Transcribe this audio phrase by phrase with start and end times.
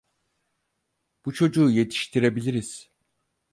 [1.25, 2.91] Bu çocuğu yetiştirebiliriz!